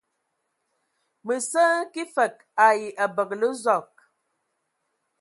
[1.25, 3.89] Mǝ sǝ hm kig fǝg ai abǝgǝlǝ Zɔg.